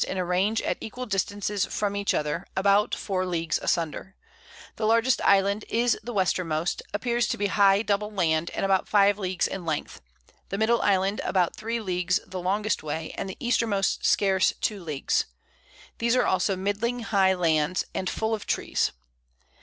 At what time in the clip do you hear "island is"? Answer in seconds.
5.23-5.95